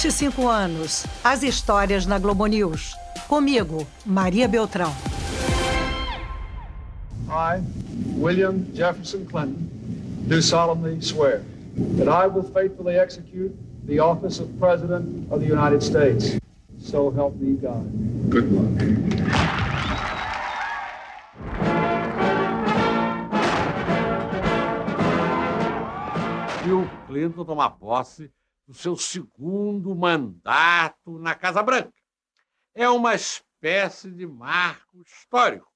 [0.00, 1.04] 25 anos.
[1.22, 2.96] As histórias na Globo News.
[3.28, 4.90] Comigo, Maria Beltrão.
[7.28, 7.60] I,
[8.16, 9.68] William Jefferson Clinton,
[10.26, 11.42] do solemnly swear
[11.98, 13.54] that I will faithfully execute
[13.84, 16.40] the office of President of the United States.
[16.78, 17.84] So help me God.
[18.30, 18.70] Good luck.
[26.64, 28.30] Bill Clinton tomar posse
[28.70, 31.92] do seu segundo mandato na Casa Branca.
[32.72, 35.66] É uma espécie de marco histórico,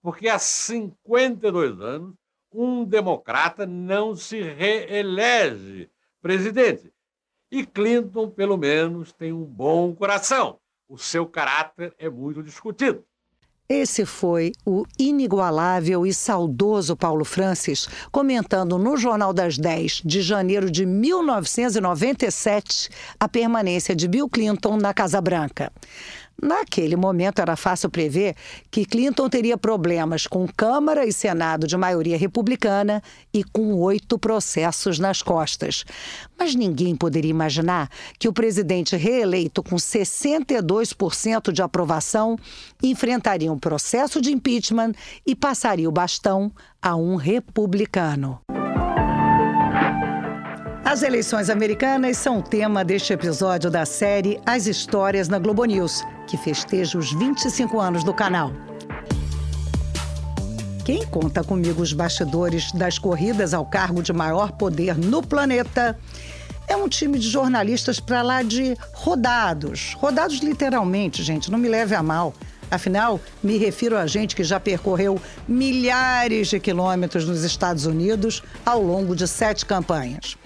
[0.00, 2.14] porque há 52 anos
[2.52, 5.90] um democrata não se reelege
[6.22, 6.94] presidente.
[7.50, 10.60] E Clinton, pelo menos, tem um bom coração.
[10.88, 13.04] O seu caráter é muito discutido.
[13.66, 20.70] Esse foi o inigualável e saudoso Paulo Francis comentando no Jornal das 10 de janeiro
[20.70, 25.72] de 1997 a permanência de Bill Clinton na Casa Branca.
[26.40, 28.34] Naquele momento era fácil prever
[28.70, 34.98] que Clinton teria problemas com Câmara e Senado de maioria republicana e com oito processos
[34.98, 35.84] nas costas.
[36.38, 42.36] Mas ninguém poderia imaginar que o presidente reeleito com 62% de aprovação
[42.82, 44.92] enfrentaria um processo de impeachment
[45.26, 48.43] e passaria o bastão a um republicano.
[50.84, 56.04] As eleições americanas são o tema deste episódio da série As Histórias na Globo News,
[56.26, 58.52] que festeja os 25 anos do canal.
[60.84, 65.98] Quem conta comigo os bastidores das corridas ao cargo de maior poder no planeta
[66.68, 69.94] é um time de jornalistas para lá de rodados.
[69.98, 72.34] Rodados literalmente, gente, não me leve a mal.
[72.70, 78.82] Afinal, me refiro a gente que já percorreu milhares de quilômetros nos Estados Unidos ao
[78.82, 80.36] longo de sete campanhas.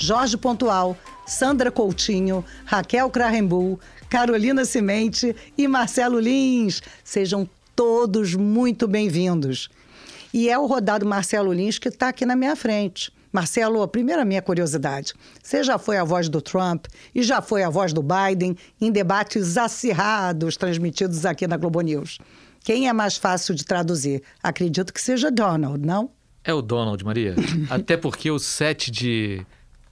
[0.00, 0.96] Jorge Pontual,
[1.26, 6.80] Sandra Coutinho, Raquel Krahenbull, Carolina Cimente e Marcelo Lins.
[7.02, 9.68] Sejam todos muito bem-vindos.
[10.32, 13.12] E é o rodado Marcelo Lins que está aqui na minha frente.
[13.32, 15.14] Marcelo, a primeira minha curiosidade.
[15.42, 18.92] Você já foi a voz do Trump e já foi a voz do Biden em
[18.92, 22.18] debates acirrados transmitidos aqui na Globo News.
[22.60, 24.22] Quem é mais fácil de traduzir?
[24.40, 26.08] Acredito que seja Donald, não?
[26.44, 27.34] É o Donald, Maria.
[27.68, 29.44] Até porque o set de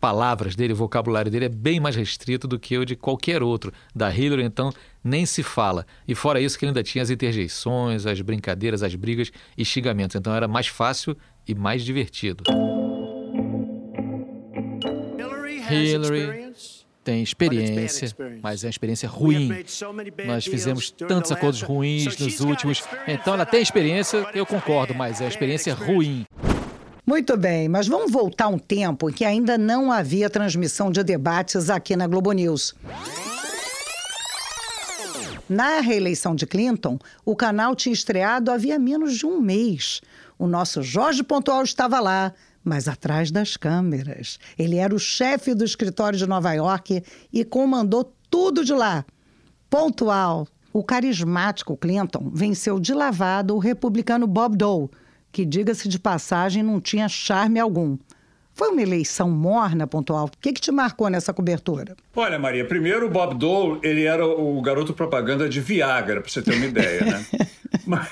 [0.07, 3.73] palavras dele, o vocabulário dele é bem mais restrito do que o de qualquer outro.
[3.93, 4.73] Da Hillary, então,
[5.03, 5.85] nem se fala.
[6.07, 10.15] E fora isso, que ele ainda tinha as interjeições, as brincadeiras, as brigas e xingamentos.
[10.15, 12.45] Então era mais fácil e mais divertido.
[15.69, 16.53] Hillary
[17.03, 18.09] tem experiência,
[18.41, 19.51] mas é uma experiência ruim.
[20.25, 22.85] Nós fizemos tantos acordos ruins nos últimos.
[23.09, 26.25] Então ela tem experiência, eu concordo, mas é uma experiência ruim.
[27.07, 31.71] Muito bem, mas vamos voltar um tempo em que ainda não havia transmissão de debates
[31.71, 32.75] aqui na Globo News.
[35.49, 40.01] Na reeleição de Clinton, o canal tinha estreado havia menos de um mês.
[40.37, 42.35] O nosso Jorge Pontual estava lá,
[42.65, 44.41] mas atrás das câmeras.
[44.59, 49.05] Ele era o chefe do escritório de Nova York e comandou tudo de lá.
[49.71, 50.49] Pontual.
[50.73, 54.91] O carismático Clinton venceu de lavada o republicano Bob Dole
[55.33, 57.97] que, diga-se de passagem, não tinha charme algum.
[58.57, 60.25] Foi uma eleição morna, pontual.
[60.27, 61.95] O que, que te marcou nessa cobertura?
[62.15, 66.41] Olha, Maria, primeiro o Bob Dole, ele era o garoto propaganda de Viagra, para você
[66.41, 67.27] ter uma ideia, né?
[67.87, 68.09] mas,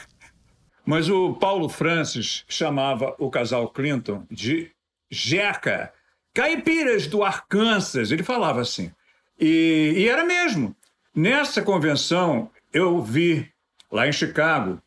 [0.85, 4.71] mas o Paulo Francis chamava o casal Clinton de
[5.11, 5.91] Jeca,
[6.35, 8.93] caipiras do Arkansas, ele falava assim.
[9.41, 10.77] E, e era mesmo.
[11.15, 13.49] Nessa convenção, eu vi,
[13.91, 14.79] lá em Chicago,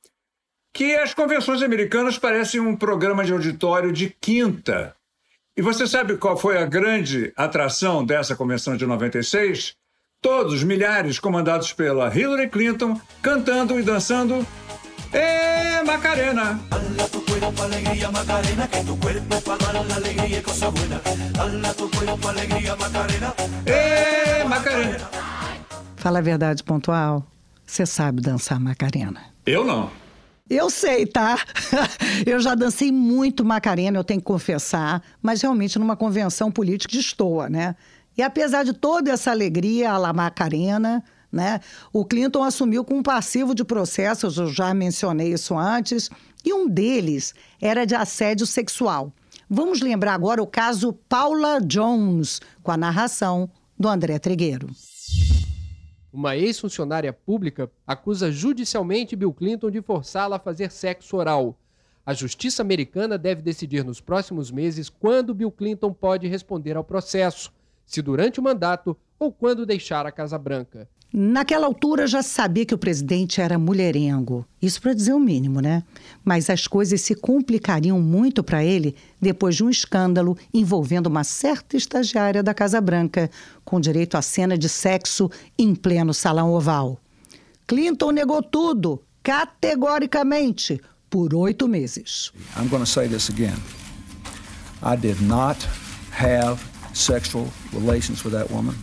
[0.77, 4.95] que as convenções americanas parecem um programa de auditório de quinta.
[5.57, 9.73] E você sabe qual foi a grande atração dessa convenção de 96?
[10.21, 14.45] Todos, milhares, comandados pela Hillary Clinton, cantando e dançando
[15.11, 16.59] É Macarena.
[23.65, 25.09] É Macarena.
[25.95, 27.25] Fala a verdade, pontual.
[27.65, 29.23] Você sabe dançar Macarena?
[29.43, 30.06] Eu não.
[30.49, 31.37] Eu sei, tá?
[32.25, 36.99] eu já dancei muito Macarena, eu tenho que confessar, mas realmente numa convenção política de
[36.99, 37.75] estoa, né?
[38.17, 41.59] E apesar de toda essa alegria à la Macarena, né?
[41.91, 46.09] O Clinton assumiu com um passivo de processos, eu já mencionei isso antes,
[46.45, 49.11] e um deles era de assédio sexual.
[49.49, 54.69] Vamos lembrar agora o caso Paula Jones, com a narração do André Trigueiro.
[56.17, 61.55] Uma ex-funcionária pública acusa judicialmente Bill Clinton de forçá-la a fazer sexo oral.
[62.03, 67.53] A justiça americana deve decidir nos próximos meses quando Bill Clinton pode responder ao processo,
[67.85, 70.89] se durante o mandato ou quando deixar a Casa Branca.
[71.11, 74.45] Naquela altura já sabia que o presidente era mulherengo.
[74.61, 75.83] Isso para dizer o mínimo, né?
[76.23, 81.77] Mas as coisas se complicariam muito para ele depois de um escândalo envolvendo uma certa
[81.77, 83.31] estagiária da Casa Branca,
[83.63, 86.99] com direito à cena de sexo em pleno salão oval.
[87.65, 90.79] Clinton negou tudo, categoricamente,
[91.09, 92.31] por oito meses.
[92.57, 93.57] I'm going to say this again.
[94.83, 95.57] I did not
[96.11, 96.61] have
[96.93, 98.75] sexual relations with that woman,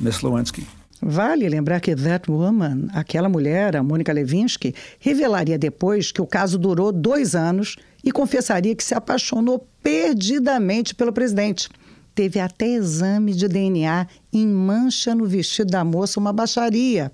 [0.00, 0.64] Miss Lewinsky.
[1.06, 6.58] Vale lembrar que That Woman, aquela mulher, a Mônica Levinsky, revelaria depois que o caso
[6.58, 11.68] durou dois anos e confessaria que se apaixonou perdidamente pelo presidente.
[12.14, 17.12] Teve até exame de DNA em mancha no vestido da moça, uma baixaria.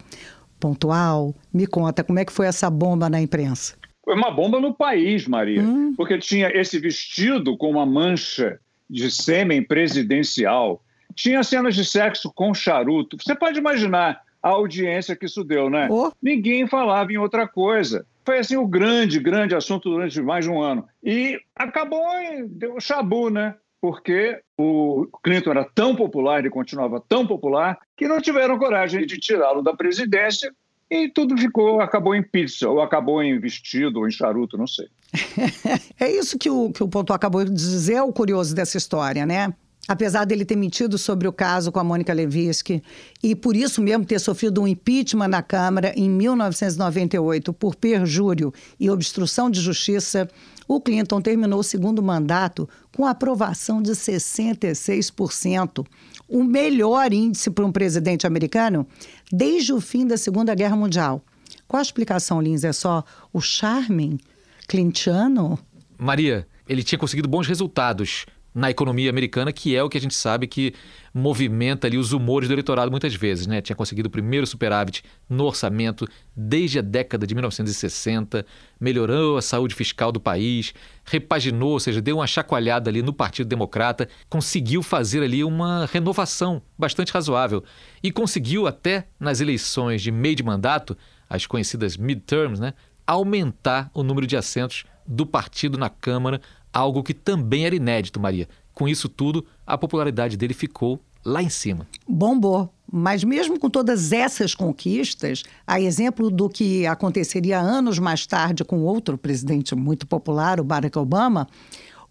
[0.60, 3.74] Pontual, me conta como é que foi essa bomba na imprensa.
[4.04, 5.94] Foi uma bomba no país, Maria, hum.
[5.96, 10.80] porque tinha esse vestido com uma mancha de sêmen presidencial
[11.20, 13.18] tinha cenas de sexo com charuto.
[13.20, 15.86] Você pode imaginar a audiência que isso deu, né?
[15.90, 16.10] Oh.
[16.22, 18.06] Ninguém falava em outra coisa.
[18.24, 20.88] Foi assim o grande, grande assunto durante mais de um ano.
[21.04, 23.54] E acabou e deu chabu, né?
[23.82, 29.18] Porque o Clinton era tão popular, e continuava tão popular, que não tiveram coragem de
[29.18, 30.50] tirá-lo da presidência
[30.90, 34.88] e tudo ficou, acabou em pizza, ou acabou em vestido, ou em charuto, não sei.
[36.00, 39.24] é isso que o, que o Ponto acabou de dizer, é o curioso dessa história,
[39.26, 39.54] né?
[39.88, 42.82] Apesar dele ter mentido sobre o caso com a Mônica Levinsky
[43.22, 48.88] e por isso mesmo ter sofrido um impeachment na Câmara em 1998 por perjúrio e
[48.90, 50.28] obstrução de justiça,
[50.68, 55.84] o Clinton terminou o segundo mandato com aprovação de 66%,
[56.28, 58.86] o melhor índice para um presidente americano
[59.32, 61.20] desde o fim da Segunda Guerra Mundial.
[61.66, 62.62] Qual a explicação, Lins?
[62.62, 64.20] É só o charme
[64.68, 65.58] clintiano?
[65.98, 70.14] Maria, ele tinha conseguido bons resultados na economia americana, que é o que a gente
[70.14, 70.74] sabe que
[71.14, 73.60] movimenta ali os humores do eleitorado muitas vezes, né?
[73.60, 78.44] Tinha conseguido o primeiro superávit no orçamento desde a década de 1960,
[78.80, 80.72] melhorou a saúde fiscal do país,
[81.04, 86.62] repaginou, ou seja, deu uma chacoalhada ali no Partido Democrata, conseguiu fazer ali uma renovação
[86.78, 87.62] bastante razoável
[88.02, 90.96] e conseguiu até nas eleições de meio de mandato,
[91.28, 92.74] as conhecidas midterms, né,
[93.06, 96.40] aumentar o número de assentos do partido na Câmara
[96.72, 98.48] algo que também era inédito, Maria.
[98.74, 101.86] Com isso tudo, a popularidade dele ficou lá em cima.
[102.08, 102.72] Bombou.
[102.92, 108.80] Mas mesmo com todas essas conquistas, a exemplo do que aconteceria anos mais tarde com
[108.80, 111.46] outro presidente muito popular, o Barack Obama,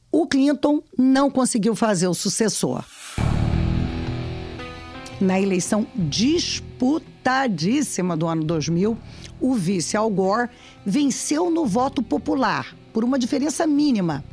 [0.09, 2.85] o Clinton não conseguiu fazer o sucessor.
[5.19, 8.97] Na eleição disputadíssima do ano 2000,
[9.41, 10.49] o vice Al Gore
[10.85, 14.23] venceu no voto popular por uma diferença mínima,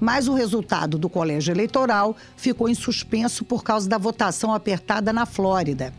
[0.00, 5.26] mas o resultado do colégio eleitoral ficou em suspenso por causa da votação apertada na
[5.26, 5.92] Flórida.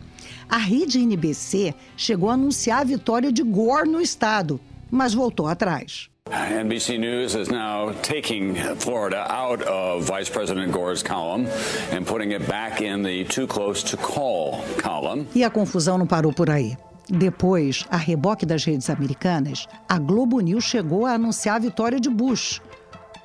[0.48, 4.60] A rede NBC chegou a anunciar a vitória de Gore no estado,
[4.90, 6.08] mas voltou atrás.
[6.30, 11.46] NBC News is now taking Florida out of Vice President Gore's column
[11.90, 15.26] and putting it back in the too close to call column.
[15.34, 16.76] E a confusão não parou por aí.
[17.08, 22.10] Depois, a reboque das redes americanas, a Globo News chegou a anunciar a vitória de
[22.10, 22.60] Bush,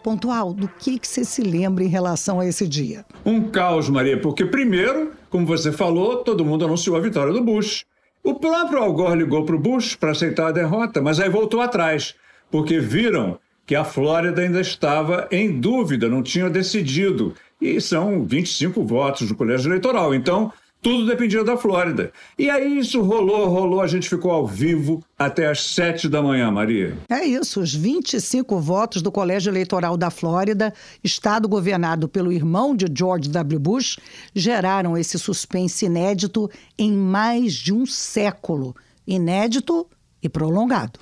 [0.04, 3.06] pontual, do que, que você se lembra em relação a esse dia?
[3.26, 7.86] Um caos, Maria, porque primeiro, como você falou, todo mundo anunciou a vitória do Bush.
[8.24, 11.62] O próprio Al Gore ligou para o Bush para aceitar a derrota, mas aí voltou
[11.62, 12.14] atrás,
[12.52, 17.34] porque viram que a Flórida ainda estava em dúvida, não tinha decidido.
[17.62, 20.14] E são 25 votos do colégio eleitoral.
[20.14, 20.52] Então,
[20.84, 22.12] tudo dependia da Flórida.
[22.38, 26.52] E aí isso rolou, rolou, a gente ficou ao vivo até às sete da manhã,
[26.52, 26.98] Maria.
[27.10, 32.86] É isso, os 25 votos do Colégio Eleitoral da Flórida, estado governado pelo irmão de
[32.94, 33.60] George W.
[33.60, 33.98] Bush,
[34.36, 38.76] geraram esse suspense inédito em mais de um século.
[39.08, 39.88] Inédito
[40.22, 41.00] e prolongado.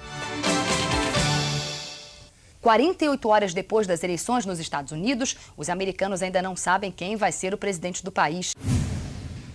[2.62, 7.32] 48 horas depois das eleições nos Estados Unidos, os americanos ainda não sabem quem vai
[7.32, 8.54] ser o presidente do país.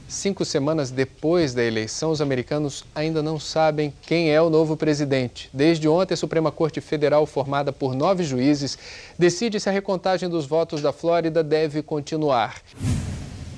[0.08, 5.50] Cinco semanas depois da eleição, os americanos ainda não sabem quem é o novo presidente.
[5.52, 8.78] Desde ontem, a Suprema Corte Federal, formada por nove juízes,
[9.18, 12.62] decide se a recontagem dos votos da Flórida deve continuar.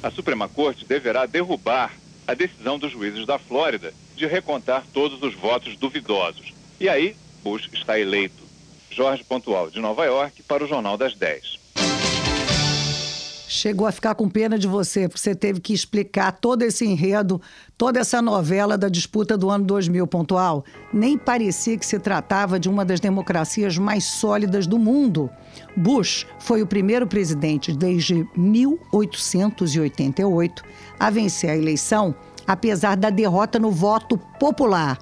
[0.03, 1.93] A Suprema Corte deverá derrubar
[2.27, 6.55] a decisão dos juízes da Flórida de recontar todos os votos duvidosos.
[6.81, 7.15] E aí,
[7.45, 8.49] Bush está eleito.
[8.91, 11.59] Jorge Pontual, de Nova York, para o Jornal das 10.
[13.49, 17.41] Chegou a ficar com pena de você, porque você teve que explicar todo esse enredo,
[17.79, 20.63] toda essa novela da disputa do ano 2000 pontual.
[20.93, 25.31] Nem parecia que se tratava de uma das democracias mais sólidas do mundo.
[25.75, 30.63] Bush foi o primeiro presidente desde 1888
[31.01, 32.15] a vencer a eleição,
[32.47, 34.99] apesar da derrota no voto popular.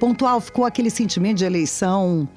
[0.00, 2.28] Pontual ficou aquele sentimento de eleição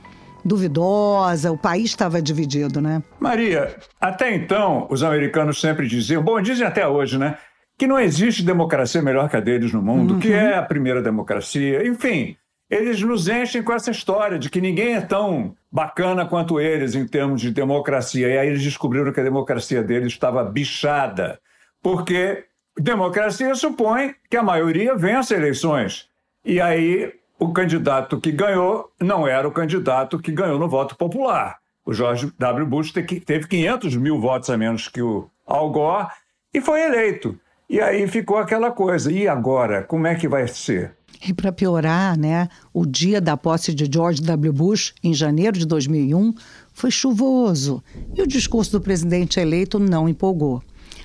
[0.44, 3.02] duvidosa, o país estava dividido, né?
[3.20, 7.38] Maria, até então, os americanos sempre diziam, bom, dizem até hoje, né?
[7.78, 10.20] Que não existe democracia melhor que a deles no mundo, uhum.
[10.20, 11.88] que é a primeira democracia.
[11.88, 12.36] Enfim,
[12.70, 17.08] eles nos enchem com essa história de que ninguém é tão bacana quanto eles em
[17.08, 18.28] termos de democracia.
[18.28, 21.40] E aí eles descobriram que a democracia deles estava bichada.
[21.82, 22.46] Porque
[22.78, 26.10] democracia supõe que a maioria vença eleições.
[26.44, 31.58] E aí o candidato que ganhou não era o candidato que ganhou no voto popular.
[31.86, 32.66] O George W.
[32.66, 36.08] Bush teve 500 mil votos a menos que o Al Gore
[36.54, 37.40] e foi eleito.
[37.70, 39.12] E aí ficou aquela coisa.
[39.12, 39.84] E agora?
[39.84, 40.96] Como é que vai ser?
[41.26, 44.54] E para piorar, né, o dia da posse de George W.
[44.54, 46.34] Bush, em janeiro de 2001,
[46.72, 50.62] foi chuvoso e o discurso do presidente eleito não empolgou.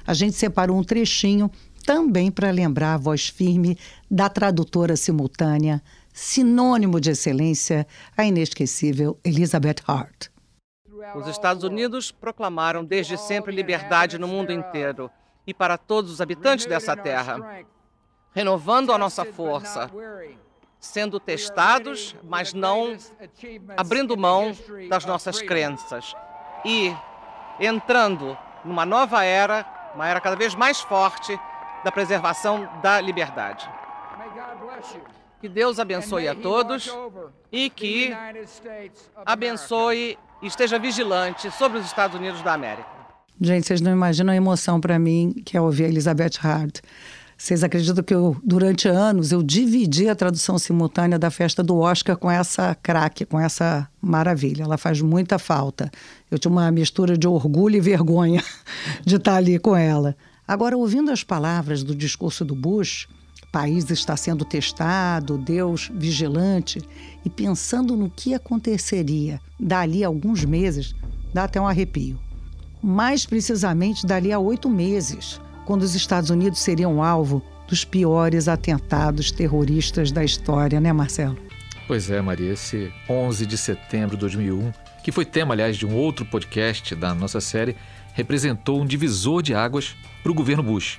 [0.07, 1.51] A gente separou um trechinho
[1.85, 3.79] também para lembrar a voz firme
[4.11, 10.29] da tradutora simultânea sinônimo de excelência, a inesquecível Elizabeth Hart.
[11.15, 15.11] Os Estados Unidos proclamaram desde sempre liberdade no mundo inteiro
[15.47, 17.65] e para todos os habitantes dessa terra,
[18.33, 19.91] renovando a nossa força,
[20.79, 22.97] sendo testados, mas não
[23.77, 24.53] abrindo mão
[24.89, 26.15] das nossas crenças
[26.65, 26.95] e
[27.59, 31.39] entrando numa nova era, uma era cada vez mais forte
[31.85, 33.69] da preservação da liberdade.
[35.43, 36.89] Que Deus abençoe a todos
[37.51, 38.13] e que
[39.27, 42.89] abençoe e esteja vigilante sobre os Estados Unidos da América.
[43.41, 46.79] Gente, vocês não imaginam a emoção para mim que é ouvir a Elizabeth Hart.
[47.37, 52.17] Vocês acreditam que eu, durante anos, eu dividi a tradução simultânea da festa do Oscar
[52.17, 54.63] com essa craque, com essa maravilha.
[54.63, 55.91] Ela faz muita falta.
[56.31, 58.45] Eu tinha uma mistura de orgulho e vergonha
[59.05, 60.17] de estar ali com ela.
[60.47, 63.09] Agora, ouvindo as palavras do discurso do Bush,
[63.53, 66.81] país está sendo testado, Deus vigilante,
[67.23, 70.95] e pensando no que aconteceria dali a alguns meses,
[71.35, 72.19] dá até um arrepio.
[72.83, 79.31] Mais precisamente dali a oito meses, quando os Estados Unidos seriam alvo dos piores atentados
[79.31, 81.39] terroristas da história, né, Marcelo?
[81.87, 84.73] Pois é, Maria, esse 11 de setembro de 2001,
[85.05, 87.77] que foi tema, aliás, de um outro podcast da nossa série,
[88.15, 90.99] representou um divisor de águas para o governo Bush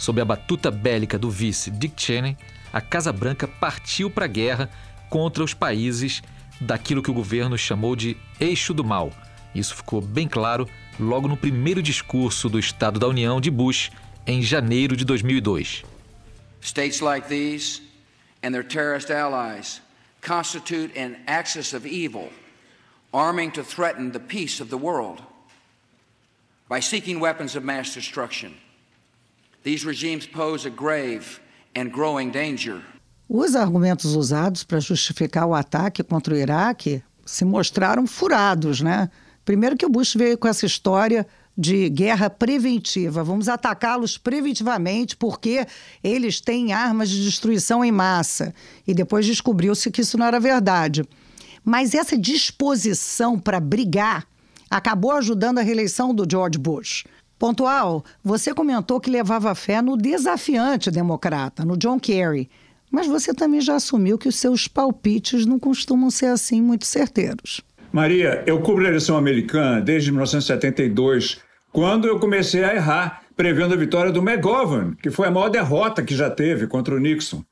[0.00, 2.34] Sob a batuta bélica do vice Dick Cheney,
[2.72, 4.70] a Casa Branca partiu para a guerra
[5.10, 6.22] contra os países
[6.58, 9.12] daquilo que o governo chamou de eixo do mal.
[9.54, 10.66] Isso ficou bem claro
[10.98, 13.90] logo no primeiro discurso do Estado da União de Bush
[14.26, 15.84] em janeiro de 2002.
[16.62, 17.82] States like these
[18.42, 19.82] and their terrorist allies
[20.22, 22.30] constitute an axis of evil,
[23.12, 25.20] arming to threaten the peace of the world
[26.70, 28.54] by seeking weapons of mass destruction.
[29.62, 31.38] These regimes pose a grave
[31.76, 32.80] and growing danger.
[33.28, 39.10] Os argumentos usados para justificar o ataque contra o Iraque se mostraram furados, né?
[39.44, 41.26] Primeiro que o Bush veio com essa história
[41.56, 43.22] de guerra preventiva.
[43.22, 45.66] Vamos atacá-los preventivamente porque
[46.02, 48.54] eles têm armas de destruição em massa.
[48.86, 51.04] E depois descobriu-se que isso não era verdade.
[51.62, 54.26] Mas essa disposição para brigar
[54.70, 57.04] acabou ajudando a reeleição do George Bush.
[57.40, 62.50] Pontual, você comentou que levava fé no desafiante democrata, no John Kerry.
[62.92, 67.62] Mas você também já assumiu que os seus palpites não costumam ser assim muito certeiros.
[67.90, 71.40] Maria, eu cubro a eleição americana desde 1972,
[71.72, 76.02] quando eu comecei a errar, prevendo a vitória do McGovern, que foi a maior derrota
[76.02, 77.42] que já teve contra o Nixon.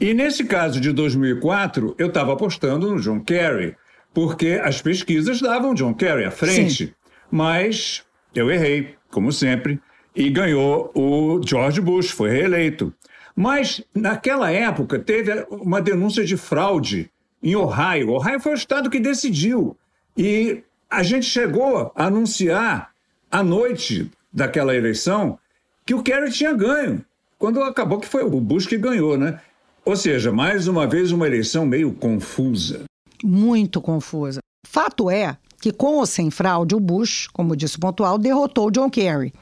[0.00, 3.76] E nesse caso de 2004, eu estava apostando no John Kerry,
[4.14, 6.86] porque as pesquisas davam John Kerry à frente.
[6.86, 6.92] Sim.
[7.30, 8.02] Mas
[8.34, 9.80] eu errei como sempre,
[10.14, 12.92] e ganhou o George Bush, foi reeleito.
[13.34, 17.08] Mas, naquela época, teve uma denúncia de fraude
[17.40, 18.10] em Ohio.
[18.10, 19.76] Ohio foi o estado que decidiu.
[20.16, 22.90] E a gente chegou a anunciar,
[23.30, 25.38] à noite daquela eleição,
[25.86, 27.04] que o Kerry tinha ganho,
[27.38, 29.40] quando acabou que foi o Bush que ganhou, né?
[29.84, 32.84] Ou seja, mais uma vez, uma eleição meio confusa.
[33.22, 34.40] Muito confusa.
[34.66, 38.90] Fato é que, com ou sem fraude, o Bush, como disse o pontual, derrotou John
[38.90, 39.32] Kerry.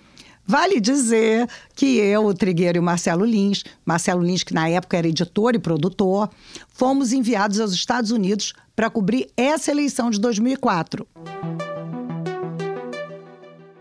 [0.46, 4.96] Vale dizer que eu, o Trigueiro e o Marcelo Lins, Marcelo Lins, que na época
[4.96, 6.30] era editor e produtor,
[6.68, 11.08] fomos enviados aos Estados Unidos para cobrir essa eleição de 2004.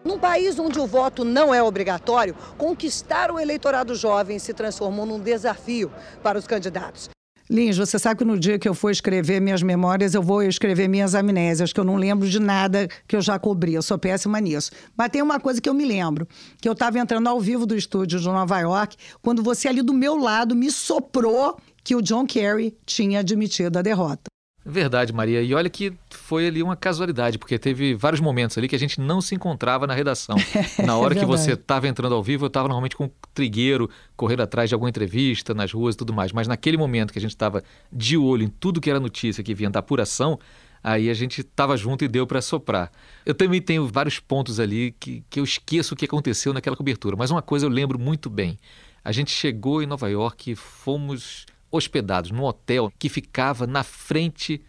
[0.04, 5.20] Num país onde o voto não é obrigatório, conquistar o eleitorado jovem se transformou num
[5.20, 5.92] desafio
[6.24, 7.08] para os candidatos.
[7.52, 10.88] Lins, você sabe que no dia que eu for escrever minhas memórias, eu vou escrever
[10.88, 14.40] minhas amnésias, que eu não lembro de nada que eu já cobri, eu sou péssima
[14.40, 14.72] nisso.
[14.96, 16.26] Mas tem uma coisa que eu me lembro,
[16.62, 19.94] que eu estava entrando ao vivo do estúdio de Nova York, quando você ali do
[19.94, 24.31] meu lado me soprou que o John Kerry tinha admitido a derrota.
[24.64, 25.42] Verdade, Maria.
[25.42, 29.02] E olha que foi ali uma casualidade, porque teve vários momentos ali que a gente
[29.02, 30.36] não se encontrava na redação.
[30.86, 33.90] Na hora é que você estava entrando ao vivo, eu estava normalmente com um trigueiro,
[34.16, 36.32] correndo atrás de alguma entrevista nas ruas e tudo mais.
[36.32, 39.56] Mas naquele momento que a gente estava de olho em tudo que era notícia que
[39.56, 40.40] vinha da apuração,
[40.84, 42.92] aí a gente estava junto e deu para soprar.
[43.26, 47.16] Eu também tenho vários pontos ali que, que eu esqueço o que aconteceu naquela cobertura,
[47.16, 48.60] mas uma coisa eu lembro muito bem.
[49.04, 54.62] A gente chegou em Nova York fomos hospedados num hotel que ficava na frente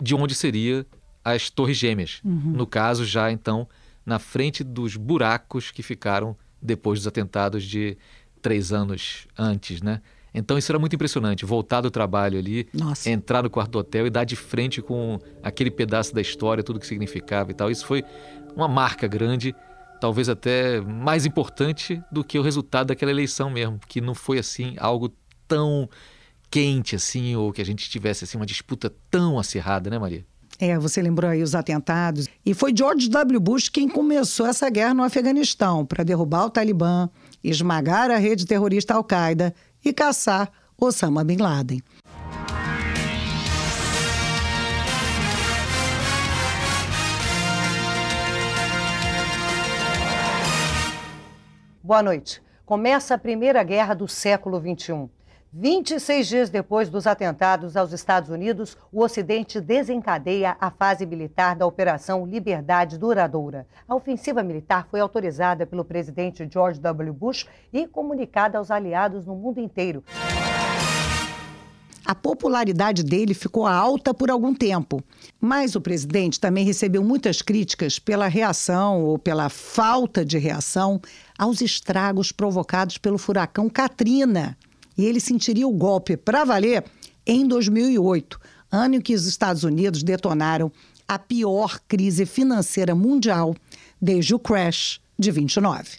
[0.00, 0.86] de onde seria
[1.24, 2.20] as Torres Gêmeas.
[2.24, 2.52] Uhum.
[2.52, 3.66] No caso, já então,
[4.04, 7.96] na frente dos buracos que ficaram depois dos atentados de
[8.40, 10.00] três anos antes, né?
[10.32, 13.08] Então isso era muito impressionante, voltar do trabalho ali, Nossa.
[13.08, 16.78] entrar no quarto do hotel e dar de frente com aquele pedaço da história, tudo
[16.78, 17.70] que significava e tal.
[17.70, 18.04] Isso foi
[18.54, 19.54] uma marca grande,
[19.98, 24.74] talvez até mais importante do que o resultado daquela eleição mesmo, que não foi assim
[24.78, 25.10] algo
[25.48, 25.88] tão
[26.56, 30.24] quente assim, ou que a gente tivesse assim uma disputa tão acirrada, né, Maria?
[30.58, 32.26] É, você lembrou aí os atentados.
[32.46, 33.38] E foi George W.
[33.38, 37.10] Bush quem começou essa guerra no Afeganistão para derrubar o Talibã,
[37.44, 41.82] esmagar a rede terrorista Al-Qaeda e caçar Osama Bin Laden.
[51.82, 52.40] Boa noite.
[52.64, 55.15] Começa a primeira guerra do século XXI.
[55.52, 61.66] 26 dias depois dos atentados aos Estados Unidos, o Ocidente desencadeia a fase militar da
[61.66, 63.66] Operação Liberdade Duradoura.
[63.88, 67.12] A ofensiva militar foi autorizada pelo presidente George W.
[67.12, 70.02] Bush e comunicada aos aliados no mundo inteiro.
[72.04, 75.02] A popularidade dele ficou alta por algum tempo,
[75.40, 81.00] mas o presidente também recebeu muitas críticas pela reação ou pela falta de reação
[81.36, 84.56] aos estragos provocados pelo furacão Katrina
[84.96, 86.84] e ele sentiria o golpe para valer
[87.26, 88.38] em 2008,
[88.70, 90.70] ano em que os Estados Unidos detonaram
[91.08, 93.54] a pior crise financeira mundial
[94.00, 95.98] desde o crash de 29.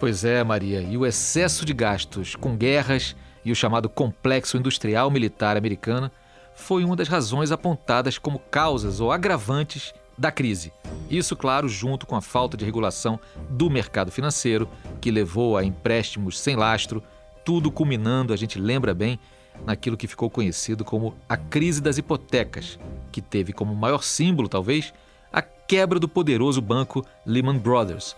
[0.00, 5.10] Pois é, Maria, e o excesso de gastos com guerras e o chamado complexo industrial
[5.10, 6.10] militar americano
[6.54, 10.72] foi uma das razões apontadas como causas ou agravantes da crise.
[11.08, 14.68] Isso, claro, junto com a falta de regulação do mercado financeiro,
[15.00, 17.02] que levou a empréstimos sem lastro
[17.48, 19.18] tudo culminando, a gente lembra bem,
[19.64, 22.78] naquilo que ficou conhecido como a crise das hipotecas,
[23.10, 24.92] que teve como maior símbolo, talvez,
[25.32, 28.14] a quebra do poderoso banco Lehman Brothers.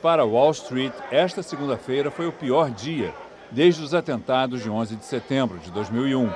[0.00, 3.12] Para Wall Street, esta segunda-feira foi o pior dia
[3.50, 6.30] desde os atentados de 11 de setembro de 2001.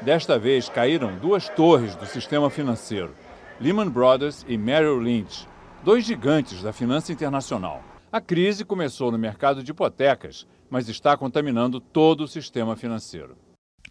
[0.00, 3.14] Desta vez caíram duas torres do sistema financeiro,
[3.60, 5.46] Lehman Brothers e Merrill Lynch,
[5.84, 7.82] dois gigantes da finança internacional.
[8.14, 13.34] A crise começou no mercado de hipotecas, mas está contaminando todo o sistema financeiro.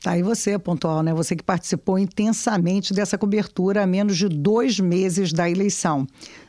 [0.02, 1.14] Tá aí você, pontual, né?
[1.14, 6.08] Você que participou intensamente dessa cobertura há menos de dois meses da eleição.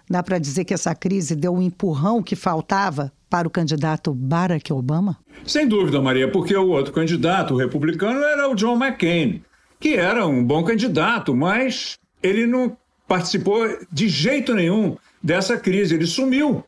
[0.09, 4.73] Dá para dizer que essa crise deu um empurrão que faltava para o candidato Barack
[4.73, 5.19] Obama?
[5.45, 9.43] Sem dúvida, Maria, porque o outro candidato, o republicano, era o John McCain,
[9.81, 12.77] que era um bom candidato, mas ele não
[13.09, 15.97] participou de jeito nenhum dessa crise.
[15.97, 16.65] Ele sumiu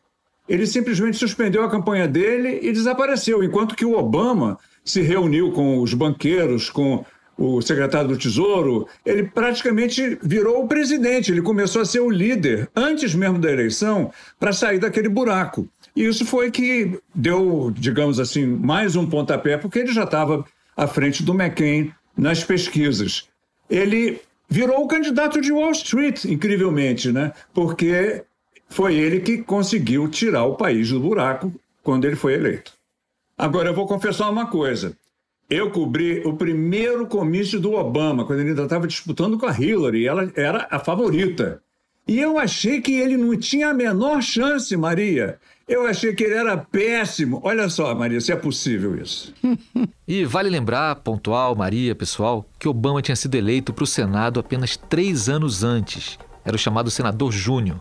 [0.47, 5.79] ele simplesmente suspendeu a campanha dele e desapareceu, enquanto que o Obama se reuniu com
[5.79, 7.03] os banqueiros, com
[7.37, 12.67] o secretário do Tesouro, ele praticamente virou o presidente, ele começou a ser o líder,
[12.75, 15.67] antes mesmo da eleição, para sair daquele buraco.
[15.95, 20.87] E isso foi que deu, digamos assim, mais um pontapé, porque ele já estava à
[20.87, 23.27] frente do McCain nas pesquisas.
[23.69, 27.33] Ele virou o candidato de Wall Street, incrivelmente, né?
[27.53, 28.23] Porque
[28.69, 32.73] foi ele que conseguiu tirar o país do buraco quando ele foi eleito.
[33.37, 34.95] Agora, eu vou confessar uma coisa.
[35.49, 40.05] Eu cobri o primeiro comício do Obama, quando ele ainda estava disputando com a Hillary,
[40.05, 41.61] ela era a favorita.
[42.05, 45.39] E eu achei que ele não tinha a menor chance, Maria.
[45.67, 47.41] Eu achei que ele era péssimo.
[47.43, 49.33] Olha só, Maria, se é possível isso.
[50.07, 54.75] e vale lembrar, pontual, Maria, pessoal, que Obama tinha sido eleito para o Senado apenas
[54.75, 56.17] três anos antes.
[56.43, 57.79] Era o chamado senador Júnior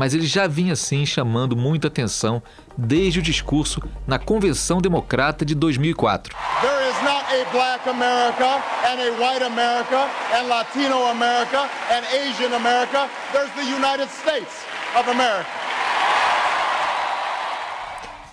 [0.00, 2.42] mas ele já vinha assim chamando muita atenção
[2.74, 6.34] desde o discurso na Convenção Democrata de 2004.
[6.62, 12.56] There is not a black America and a white America and Latino America and Asian
[12.56, 13.10] America.
[13.30, 14.64] There's the United States.
[14.98, 15.46] of America.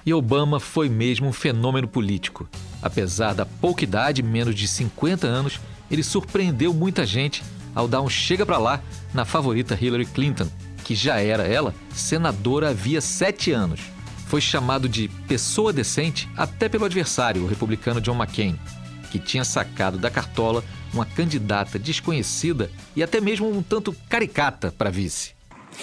[0.06, 2.48] E Obama foi mesmo um fenômeno político.
[2.82, 5.60] Apesar da pouca idade, menos de 50 anos,
[5.92, 7.44] ele surpreendeu muita gente
[7.76, 8.82] ao dar um chega para lá
[9.14, 10.48] na favorita Hillary Clinton,
[10.88, 13.82] que já era ela senadora havia sete anos.
[14.28, 18.58] Foi chamado de pessoa decente até pelo adversário, o republicano John McCain,
[19.12, 24.90] que tinha sacado da cartola uma candidata desconhecida e até mesmo um tanto caricata para
[24.90, 25.36] vice.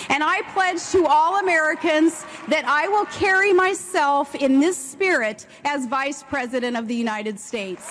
[0.08, 5.86] And I pledge to all Americans that I will carry myself in this spirit as
[5.86, 7.84] Vice President of the United States.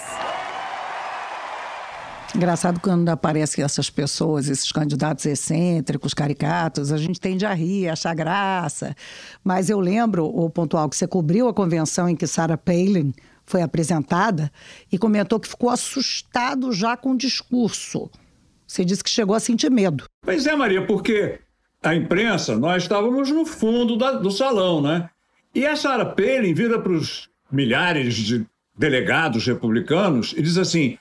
[2.35, 7.93] Engraçado quando aparecem essas pessoas, esses candidatos excêntricos, caricatos, a gente tende a rir, a
[7.93, 8.95] achar graça.
[9.43, 13.13] Mas eu lembro, o pontual, que você cobriu a convenção em que Sarah Palin
[13.45, 14.51] foi apresentada
[14.91, 18.09] e comentou que ficou assustado já com o discurso.
[18.65, 20.05] Você disse que chegou a sentir medo.
[20.23, 21.39] Pois é, Maria, porque
[21.83, 25.07] a imprensa, nós estávamos no fundo da, do salão, né?
[25.53, 28.43] E a Sarah Palin vira para os milhares de
[28.75, 30.97] delegados republicanos e diz assim: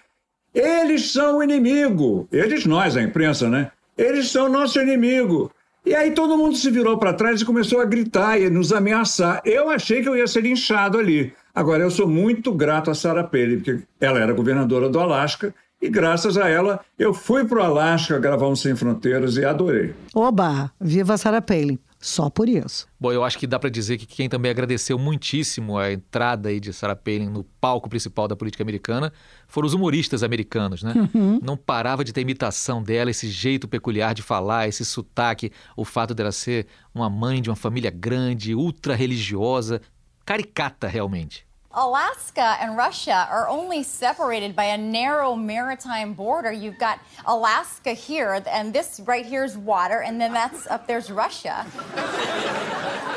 [0.54, 2.28] eles são o inimigo.
[2.30, 3.70] Eles, nós, a imprensa, né?
[3.96, 5.50] Eles são nosso inimigo.
[5.84, 9.42] E aí todo mundo se virou para trás e começou a gritar e nos ameaçar.
[9.44, 11.32] Eu achei que eu ia ser linchado ali.
[11.54, 15.88] Agora, eu sou muito grato a Sarah Palin, porque ela era governadora do Alasca e
[15.88, 19.92] graças a ela eu fui para o Alasca gravar um Sem Fronteiras e adorei.
[20.14, 21.78] Oba, viva Sarah Palin.
[22.02, 22.88] Só por isso.
[22.98, 26.58] Bom, eu acho que dá para dizer que quem também agradeceu muitíssimo a entrada aí
[26.58, 29.12] de Sarah Palin no palco principal da política americana
[29.46, 30.94] foram os humoristas americanos, né?
[31.14, 31.38] Uhum.
[31.40, 36.12] Não parava de ter imitação dela, esse jeito peculiar de falar, esse sotaque, o fato
[36.12, 39.80] dela ser uma mãe de uma família grande, ultra religiosa,
[40.26, 41.46] caricata realmente.
[41.74, 46.52] Alaska and Russia are only separated by a narrow maritime border.
[46.52, 51.10] You've got Alaska here, and this right here is water, and then that's up there's
[51.10, 51.66] Russia.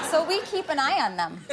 [0.10, 1.46] so we keep an eye on them.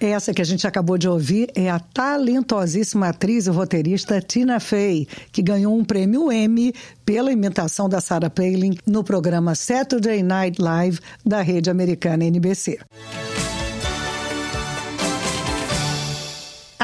[0.00, 5.06] Essa que a gente acabou de ouvir é a talentosíssima atriz e roteirista Tina Fey,
[5.30, 10.98] que ganhou um prêmio Emmy pela imitação da Sarah Palin no programa Saturday Night Live
[11.24, 12.80] da rede americana NBC.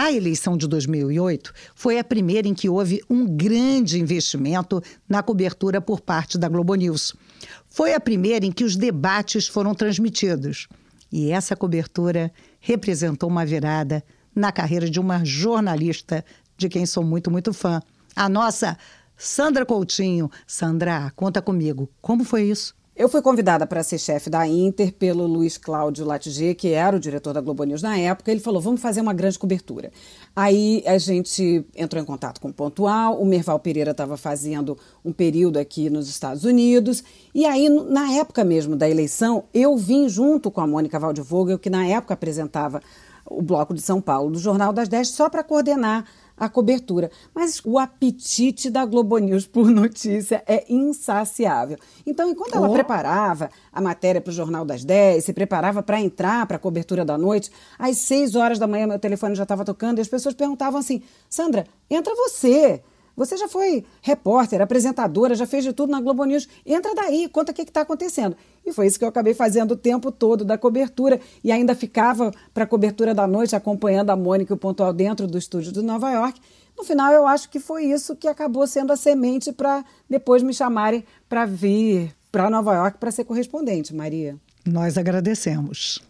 [0.00, 5.80] A eleição de 2008 foi a primeira em que houve um grande investimento na cobertura
[5.80, 7.16] por parte da Globo News.
[7.68, 10.68] Foi a primeira em que os debates foram transmitidos.
[11.11, 16.24] E essa cobertura representou uma virada na carreira de uma jornalista
[16.56, 17.82] de quem sou muito, muito fã.
[18.14, 18.78] A nossa
[19.16, 20.30] Sandra Coutinho.
[20.46, 22.77] Sandra, conta comigo, como foi isso?
[22.98, 26.98] Eu fui convidada para ser chefe da Inter pelo Luiz Cláudio Latiger, que era o
[26.98, 28.28] diretor da Globo News na época.
[28.28, 29.92] Ele falou: vamos fazer uma grande cobertura.
[30.34, 35.12] Aí a gente entrou em contato com o Pontual, o Merval Pereira estava fazendo um
[35.12, 37.04] período aqui nos Estados Unidos.
[37.32, 41.70] E aí, na época mesmo da eleição, eu vim junto com a Mônica Waldvogel, que
[41.70, 42.82] na época apresentava
[43.24, 46.04] o Bloco de São Paulo, do Jornal das 10, só para coordenar
[46.38, 47.11] a cobertura.
[47.35, 51.79] Mas o apetite da Globo News por notícia é insaciável.
[52.07, 52.72] Então, enquanto ela oh.
[52.72, 57.05] preparava a matéria para o Jornal das 10, se preparava para entrar para a cobertura
[57.05, 60.35] da noite, às 6 horas da manhã meu telefone já estava tocando e as pessoas
[60.35, 62.83] perguntavam assim: Sandra, entra você.
[63.18, 66.48] Você já foi repórter, apresentadora, já fez de tudo na Globo News.
[66.64, 68.37] Entra daí, conta o que está acontecendo.
[68.64, 71.18] E foi isso que eu acabei fazendo o tempo todo da cobertura.
[71.42, 75.26] E ainda ficava para a cobertura da noite, acompanhando a Mônica e o Pontual dentro
[75.26, 76.40] do estúdio de Nova York.
[76.76, 80.54] No final, eu acho que foi isso que acabou sendo a semente para depois me
[80.54, 84.37] chamarem para vir para Nova York para ser correspondente, Maria.
[84.64, 86.00] Nós agradecemos.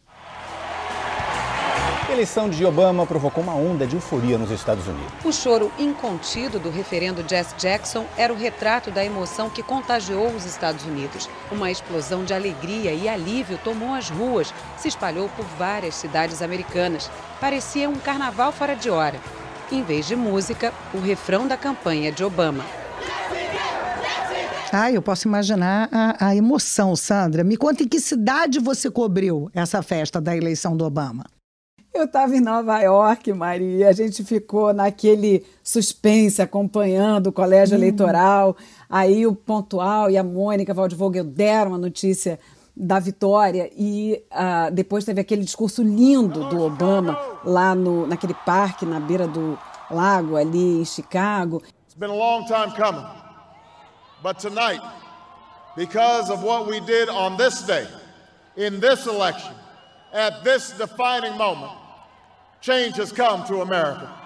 [2.09, 5.13] A eleição de Obama provocou uma onda de euforia nos Estados Unidos.
[5.23, 10.47] O choro incontido do referendo Jesse Jackson era o retrato da emoção que contagiou os
[10.47, 11.29] Estados Unidos.
[11.53, 17.11] Uma explosão de alegria e alívio tomou as ruas, se espalhou por várias cidades americanas.
[17.39, 19.21] Parecia um carnaval fora de hora.
[19.71, 22.65] Em vez de música, o refrão da campanha de Obama.
[24.73, 27.45] Ah, eu posso imaginar a, a emoção, Sandra.
[27.45, 31.27] Me conta em que cidade você cobriu essa festa da eleição do Obama.
[31.93, 37.81] Eu estava em Nova York, Maria, a gente ficou naquele suspense acompanhando o colégio hum.
[37.81, 38.57] eleitoral.
[38.89, 42.39] Aí o Pontual e a Mônica Waldvogel deram a notícia
[42.77, 48.87] da vitória e uh, depois teve aquele discurso lindo do Obama lá no, naquele parque
[48.87, 49.59] na beira do
[49.91, 51.61] lago ali em Chicago.
[51.87, 53.05] It's been a long time coming.
[54.23, 54.81] But tonight,
[55.77, 57.87] because of what we did on this day,
[58.57, 59.55] in this election,
[60.13, 61.73] at this defining moment,
[62.61, 64.19] change has come to America.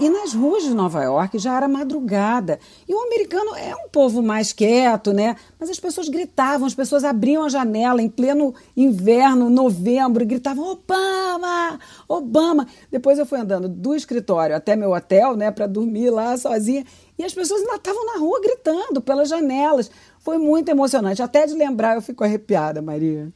[0.00, 2.58] E nas ruas de Nova York já era madrugada.
[2.88, 5.36] E o americano é um povo mais quieto, né?
[5.58, 10.70] Mas as pessoas gritavam, as pessoas abriam a janela em pleno inverno, novembro, e gritavam
[10.70, 12.66] Obama, Obama.
[12.90, 16.82] Depois eu fui andando do escritório até meu hotel, né, para dormir lá sozinha.
[17.18, 19.90] E as pessoas ainda estavam na rua gritando pelas janelas.
[20.20, 21.22] Foi muito emocionante.
[21.22, 23.32] Até de lembrar eu fico arrepiada, Maria.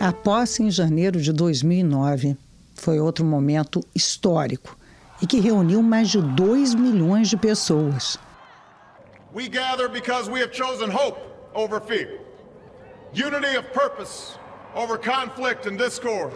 [0.00, 2.36] A posse em janeiro de 2009
[2.74, 4.74] foi outro momento histórico
[5.20, 8.18] e que reuniu mais de 2 milhões de pessoas.
[9.34, 11.20] We gather because we have chosen hope
[11.54, 12.18] over fear,
[13.12, 14.38] unity of purpose
[14.74, 16.34] over conflict and discord.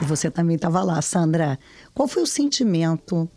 [0.00, 1.58] E você também estava lá, Sandra.
[1.92, 3.28] Qual foi o sentimento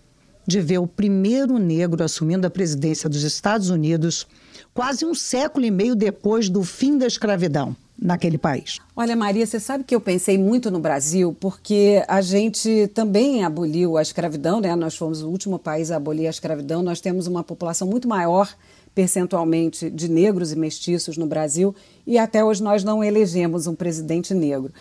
[0.46, 4.28] de ver o primeiro negro assumindo a presidência dos Estados Unidos
[4.74, 7.76] quase um século e meio depois do fim da escravidão?
[8.02, 8.80] naquele país.
[8.96, 13.96] Olha, Maria, você sabe que eu pensei muito no Brasil porque a gente também aboliu
[13.96, 14.76] a escravidão, né?
[14.76, 16.82] Nós fomos o último país a abolir a escravidão.
[16.82, 18.52] Nós temos uma população muito maior
[18.96, 21.76] percentualmente de negros e mestiços no Brasil
[22.06, 24.74] e até hoje nós não elegemos um presidente negro.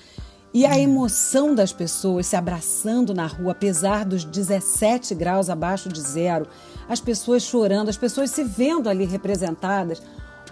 [0.53, 6.01] E a emoção das pessoas se abraçando na rua, apesar dos 17 graus abaixo de
[6.01, 6.47] zero,
[6.89, 10.03] as pessoas chorando, as pessoas se vendo ali representadas.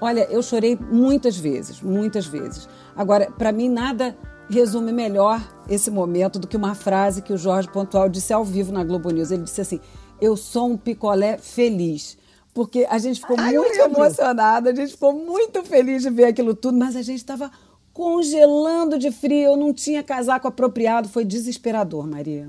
[0.00, 2.68] Olha, eu chorei muitas vezes, muitas vezes.
[2.94, 4.16] Agora, para mim, nada
[4.48, 8.72] resume melhor esse momento do que uma frase que o Jorge Pontual disse ao vivo
[8.72, 9.32] na Globo News.
[9.32, 9.80] Ele disse assim:
[10.20, 12.16] Eu sou um picolé feliz.
[12.54, 16.54] Porque a gente ficou Ai, muito emocionada, a gente ficou muito feliz de ver aquilo
[16.54, 17.52] tudo, mas a gente estava
[17.98, 22.46] congelando de frio, eu não tinha casaco apropriado, foi desesperador, Maria.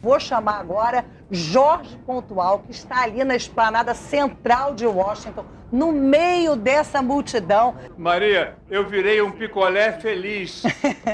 [0.00, 6.54] Vou chamar agora Jorge Pontual, que está ali na esplanada central de Washington, no meio
[6.54, 7.74] dessa multidão.
[7.98, 10.62] Maria, eu virei um picolé feliz.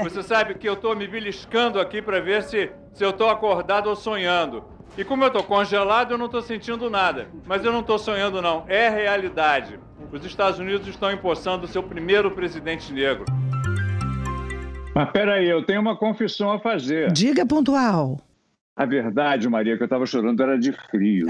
[0.03, 3.89] Você sabe que eu estou me beliscando aqui para ver se, se eu estou acordado
[3.89, 4.63] ou sonhando.
[4.99, 7.29] E como eu estou congelado, eu não estou sentindo nada.
[7.45, 8.65] Mas eu não estou sonhando, não.
[8.67, 9.79] É realidade.
[10.11, 13.23] Os Estados Unidos estão empossando o seu primeiro presidente negro.
[14.93, 17.13] Mas peraí, eu tenho uma confissão a fazer.
[17.13, 18.19] Diga, Pontual.
[18.75, 21.27] A verdade, Maria, que eu estava chorando era de frio.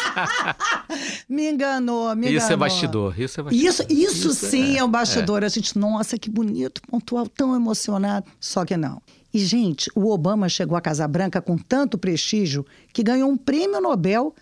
[1.26, 2.38] me enganou, me enganou.
[2.38, 3.66] Isso é bastidor, isso é bastidor.
[3.66, 5.42] Isso, isso, isso sim é, é um bastidor.
[5.42, 5.46] É.
[5.46, 8.26] A gente, nossa, que bonito, pontual, tão emocionado.
[8.38, 9.00] Só que não.
[9.32, 13.80] E, gente, o Obama chegou à Casa Branca com tanto prestígio que ganhou um prêmio
[13.80, 14.34] Nobel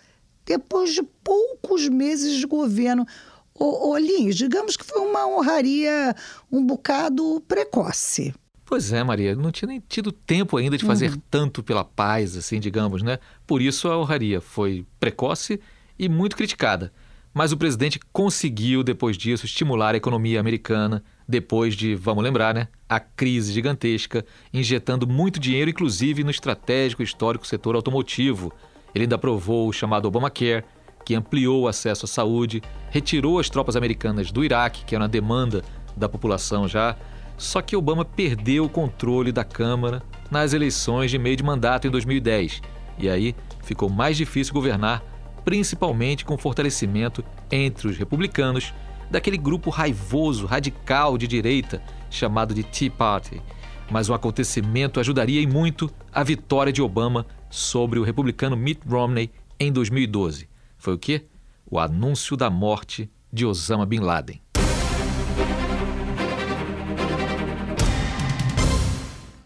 [0.45, 3.05] depois de poucos meses de governo.
[3.53, 6.13] Ô, ô Lins, digamos que foi uma honraria
[6.51, 8.33] um bocado precoce.
[8.65, 11.21] Pois é, Maria, não tinha nem tido tempo ainda de fazer uhum.
[11.29, 13.19] tanto pela paz, assim, digamos, né?
[13.45, 15.59] Por isso a honraria foi precoce
[15.99, 16.91] e muito criticada.
[17.33, 22.67] Mas o presidente conseguiu, depois disso, estimular a economia americana, depois de, vamos lembrar, né,
[22.89, 28.51] a crise gigantesca, injetando muito dinheiro, inclusive no estratégico histórico setor automotivo.
[28.93, 30.65] Ele ainda aprovou o chamado Obamacare,
[31.05, 35.09] que ampliou o acesso à saúde, retirou as tropas americanas do Iraque, que era uma
[35.09, 35.63] demanda
[35.95, 36.97] da população já,
[37.37, 41.89] só que Obama perdeu o controle da Câmara nas eleições de meio de mandato em
[41.89, 42.61] 2010.
[42.99, 45.03] E aí ficou mais difícil governar,
[45.43, 48.73] principalmente com fortalecimento entre os republicanos
[49.09, 53.41] daquele grupo raivoso, radical de direita chamado de Tea Party.
[53.89, 59.29] Mas o acontecimento ajudaria em muito a vitória de Obama sobre o republicano Mitt Romney
[59.59, 60.47] em 2012.
[60.77, 61.25] Foi o quê?
[61.69, 64.41] O anúncio da morte de Osama Bin Laden.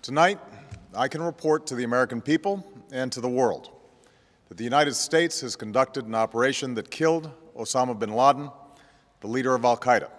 [0.01, 0.39] Tonight,
[0.95, 3.74] I can report to the American people and to the world
[4.49, 8.49] that the United States has conducted an operation that killed Osama bin Laden,
[9.21, 10.09] the leader of Al Qaeda.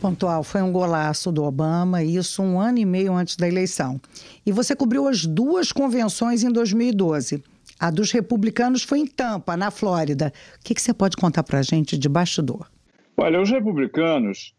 [0.00, 3.98] Pontual, foi um golaço do Obama, isso um ano e meio antes da eleição.
[4.44, 7.42] E você cobriu as duas convenções em 2012.
[7.80, 10.32] A dos republicanos foi em Tampa, na Flórida.
[10.60, 12.70] O que, que você pode contar para a gente de bastidor?
[13.16, 14.54] Olha, os republicanos,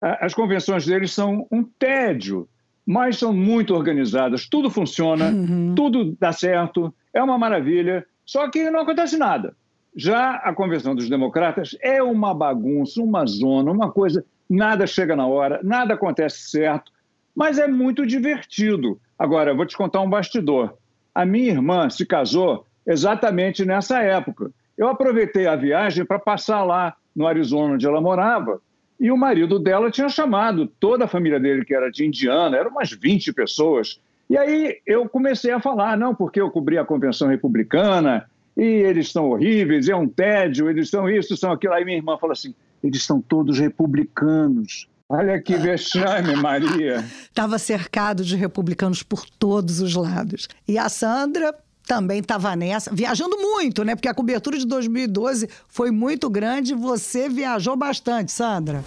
[0.00, 2.48] as convenções deles são um tédio
[2.90, 5.74] mas são muito organizadas, tudo funciona, uhum.
[5.74, 9.56] tudo dá certo, é uma maravilha, só que não acontece nada.
[9.96, 15.26] Já a convenção dos democratas é uma bagunça, uma zona, uma coisa, nada chega na
[15.26, 16.92] hora, nada acontece certo,
[17.34, 19.00] mas é muito divertido.
[19.18, 20.76] Agora, vou te contar um bastidor.
[21.14, 24.50] A minha irmã se casou exatamente nessa época.
[24.76, 28.60] Eu aproveitei a viagem para passar lá no Arizona, onde ela morava,
[29.00, 32.72] e o marido dela tinha chamado toda a família dele, que era de Indiana, eram
[32.72, 33.98] umas 20 pessoas.
[34.28, 39.06] E aí eu comecei a falar, não, porque eu cobri a convenção republicana e eles
[39.06, 41.72] estão horríveis, é um tédio, eles são isso, são aquilo.
[41.74, 44.88] Aí minha irmã falou assim: eles são todos republicanos.
[45.08, 47.02] Olha que vexame, Maria.
[47.22, 50.48] Estava cercado de republicanos por todos os lados.
[50.66, 51.54] E a Sandra
[51.86, 53.94] também estava nessa, viajando muito, né?
[53.94, 56.74] Porque a cobertura de 2012 foi muito grande.
[56.74, 58.84] Você viajou bastante, Sandra.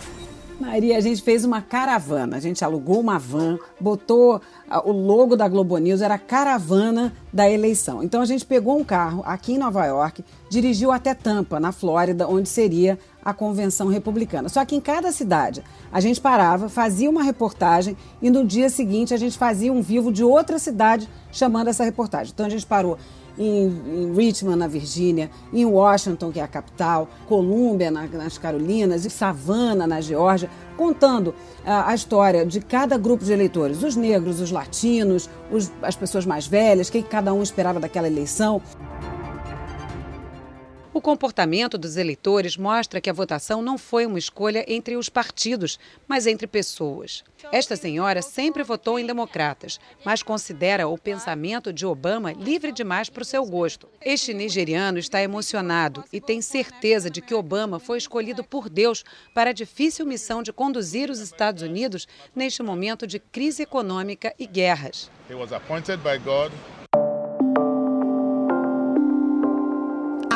[0.61, 2.37] Maria, a gente fez uma caravana.
[2.37, 4.39] A gente alugou uma van, botou
[4.85, 8.03] o logo da Globo News, era a caravana da eleição.
[8.03, 12.27] Então a gente pegou um carro aqui em Nova York, dirigiu até Tampa, na Flórida,
[12.27, 14.49] onde seria a convenção republicana.
[14.49, 19.13] Só que em cada cidade a gente parava, fazia uma reportagem e no dia seguinte
[19.13, 22.31] a gente fazia um vivo de outra cidade chamando essa reportagem.
[22.33, 22.97] Então a gente parou
[23.41, 29.05] em, em, Richmond, na Virgínia, em Washington, que é a capital, Colômbia, na, nas Carolinas,
[29.05, 31.33] e Savannah, na Geórgia, contando
[31.65, 36.25] a, a, história de cada grupo de eleitores, os negros, os latinos, os, as pessoas
[36.25, 38.61] mais velhas, o que cada um esperava daquela eleição.
[40.93, 45.79] O comportamento dos eleitores mostra que a votação não foi uma escolha entre os partidos,
[46.05, 47.23] mas entre pessoas.
[47.49, 53.21] Esta senhora sempre votou em democratas, mas considera o pensamento de Obama livre demais para
[53.21, 53.87] o seu gosto.
[54.01, 59.51] Este nigeriano está emocionado e tem certeza de que Obama foi escolhido por Deus para
[59.51, 65.09] a difícil missão de conduzir os Estados Unidos neste momento de crise econômica e guerras.
[65.29, 66.51] By God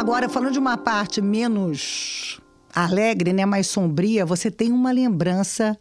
[0.06, 2.40] Agora, falando de uma parte menos
[2.72, 5.76] alegre, né, mais sombria, você tem uma lembrança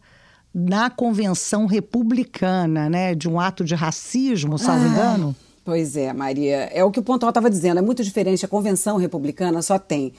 [0.51, 5.35] na convenção republicana, né, de um ato de racismo, salvo ah, engano?
[5.63, 6.71] Pois é, Maria.
[6.73, 7.77] É o que o Pontual estava dizendo.
[7.77, 8.43] É muito diferente.
[8.43, 10.13] A convenção republicana só tem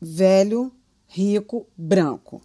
[0.00, 0.72] velho,
[1.06, 2.40] rico, branco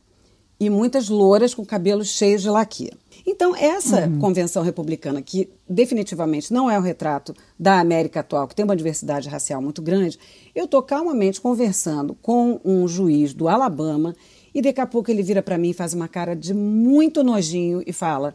[0.59, 2.91] e muitas louras com cabelos cheios de laquia.
[3.25, 4.19] Então, essa uhum.
[4.19, 9.29] convenção republicana, que definitivamente não é o retrato da América atual, que tem uma diversidade
[9.29, 10.17] racial muito grande,
[10.55, 14.15] eu estou calmamente conversando com um juiz do Alabama
[14.53, 17.83] e daqui a pouco ele vira para mim e faz uma cara de muito nojinho
[17.85, 18.33] e fala: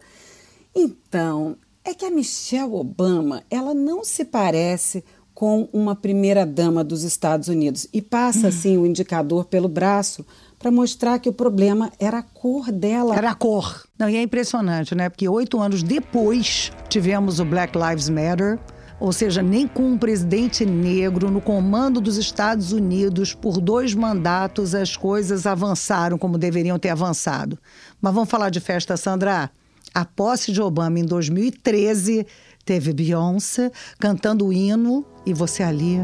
[0.75, 7.03] Então, é que a Michelle Obama, ela não se parece com uma primeira dama dos
[7.03, 10.25] Estados Unidos e passa assim o indicador pelo braço
[10.59, 13.15] para mostrar que o problema era a cor dela.
[13.15, 13.83] Era a cor.
[13.97, 15.09] Não, e é impressionante, né?
[15.09, 18.59] Porque oito anos depois tivemos o Black Lives Matter.
[18.99, 24.73] Ou seja, nem com um presidente negro no comando dos Estados Unidos por dois mandatos
[24.73, 27.59] as coisas avançaram como deveriam ter avançado.
[28.01, 29.51] Mas vamos falar de festa, Sandra?
[29.93, 32.25] A posse de Obama em 2013
[32.65, 35.99] teve Beyoncé cantando o hino e você ali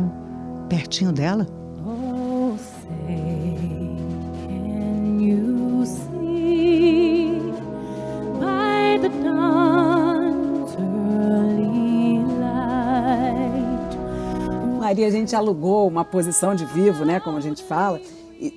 [0.69, 1.62] pertinho dela.
[14.93, 17.99] Maria, a gente alugou uma posição de vivo, né, como a gente fala,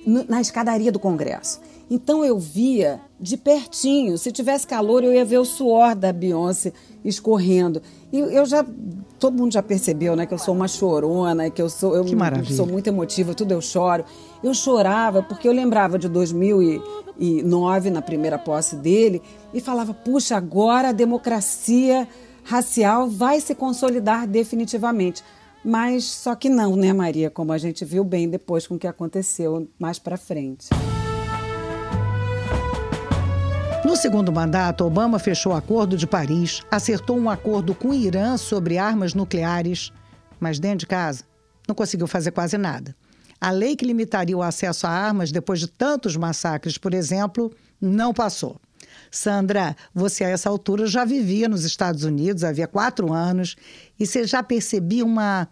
[0.05, 1.59] na escadaria do Congresso.
[1.89, 4.19] Então eu via de pertinho.
[4.19, 6.73] Se tivesse calor, eu ia ver o suor da Beyoncé
[7.03, 7.81] escorrendo.
[8.11, 8.63] E eu já.
[9.17, 10.27] Todo mundo já percebeu, né?
[10.27, 11.95] Que eu sou uma chorona, que eu sou.
[11.95, 14.03] Eu que sou muito emotiva, tudo eu choro.
[14.43, 19.21] Eu chorava porque eu lembrava de 2009, na primeira posse dele,
[19.53, 22.07] e falava: puxa, agora a democracia
[22.43, 25.23] racial vai se consolidar definitivamente.
[25.69, 27.29] Mas só que não, né, Maria?
[27.29, 30.69] Como a gente viu bem depois com o que aconteceu mais para frente.
[33.83, 38.37] No segundo mandato, Obama fechou o Acordo de Paris, acertou um acordo com o Irã
[38.37, 39.91] sobre armas nucleares,
[40.39, 41.25] mas dentro de casa
[41.67, 42.95] não conseguiu fazer quase nada.
[43.39, 47.51] A lei que limitaria o acesso a armas depois de tantos massacres, por exemplo,
[47.81, 48.55] não passou.
[49.11, 53.55] Sandra, você a essa altura já vivia nos Estados Unidos, havia quatro anos,
[53.99, 55.47] e você já percebia uma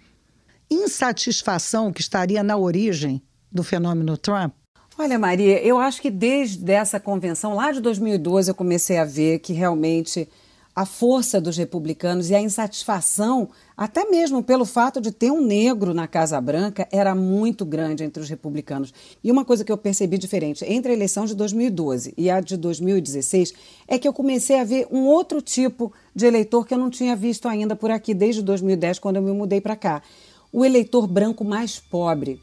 [0.70, 4.54] insatisfação que estaria na origem do fenômeno Trump?
[4.98, 9.40] Olha, Maria, eu acho que desde essa convenção, lá de 2012, eu comecei a ver
[9.40, 10.30] que realmente
[10.76, 15.94] a força dos republicanos e a insatisfação, até mesmo pelo fato de ter um negro
[15.94, 18.94] na Casa Branca, era muito grande entre os republicanos.
[19.24, 22.58] E uma coisa que eu percebi diferente entre a eleição de 2012 e a de
[22.58, 23.54] 2016
[23.88, 27.16] é que eu comecei a ver um outro tipo de eleitor que eu não tinha
[27.16, 30.02] visto ainda por aqui desde 2010, quando eu me mudei para cá.
[30.52, 32.42] O eleitor branco mais pobre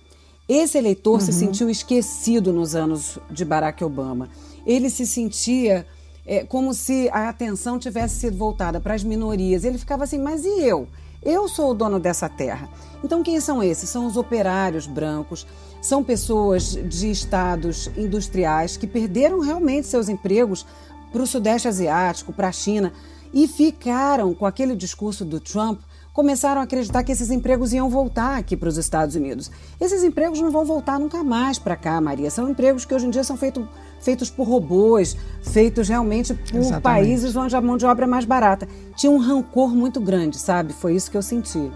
[0.49, 1.21] esse eleitor uhum.
[1.21, 4.29] se sentiu esquecido nos anos de Barack Obama.
[4.67, 5.87] Ele se sentia
[6.27, 9.65] é, como se a atenção tivesse sido voltada para as minorias.
[9.65, 10.89] Ele ficava assim, mas e eu?
[11.23, 12.69] Eu sou o dono dessa terra.
[13.05, 13.89] Então, quem são esses?
[13.89, 15.47] São os operários brancos,
[15.81, 20.67] são pessoas de estados industriais que perderam realmente seus empregos
[21.13, 22.93] para o Sudeste Asiático, para a China,
[23.33, 25.81] e ficaram com aquele discurso do Trump
[26.13, 29.51] começaram a acreditar que esses empregos iam voltar aqui para os Estados Unidos.
[29.81, 32.31] Esses empregos não vão voltar nunca mais para cá, Maria.
[32.31, 33.67] São empregos que hoje em dia são feito,
[34.01, 36.83] feitos por robôs, feitos realmente por Exatamente.
[36.83, 38.69] países onde a mão de obra é mais barata.
[38.95, 40.73] Tinha um rancor muito grande, sabe?
[40.73, 41.71] Foi isso que eu senti.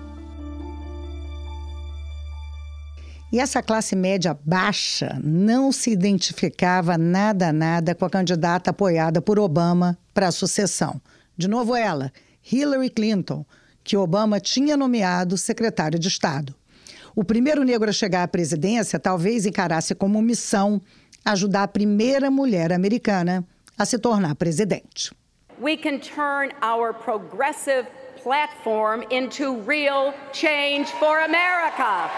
[3.32, 9.38] E essa classe média baixa não se identificava nada, nada com a candidata apoiada por
[9.38, 11.00] Obama para a sucessão.
[11.36, 12.12] De novo, ela,
[12.50, 13.44] Hillary Clinton,
[13.86, 16.52] que Obama tinha nomeado secretário de Estado.
[17.14, 20.82] O primeiro negro a chegar à presidência talvez encarasse como missão
[21.24, 23.46] ajudar a primeira mulher americana
[23.78, 25.12] a se tornar presidente.
[25.60, 27.86] We can turn our progressive
[28.22, 32.10] platform into real change for America.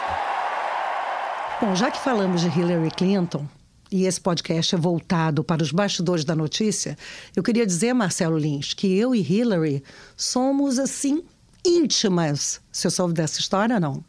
[1.60, 3.46] Bom, já que falamos de Hillary Clinton,
[3.92, 6.96] e esse podcast é voltado para os bastidores da notícia,
[7.36, 9.82] eu queria dizer, Marcelo Lins, que eu e Hillary
[10.16, 11.24] somos, assim,
[11.68, 12.60] íntimas.
[12.72, 14.04] Você soube dessa história, não?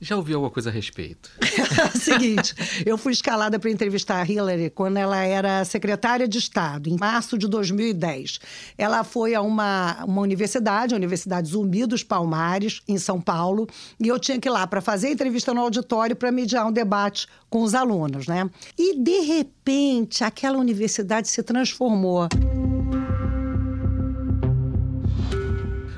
[0.00, 1.30] Já ouviu alguma coisa a respeito?
[1.94, 2.54] Seguinte,
[2.86, 7.36] eu fui escalada para entrevistar a Hillary quando ela era secretária de Estado, em março
[7.36, 8.40] de 2010.
[8.78, 13.66] Ela foi a uma, uma universidade, a Universidade Zumbi dos Palmares, em São Paulo,
[14.02, 16.72] e eu tinha que ir lá para fazer a entrevista no auditório para mediar um
[16.72, 18.48] debate com os alunos, né?
[18.78, 22.26] E, de repente, aquela universidade se transformou.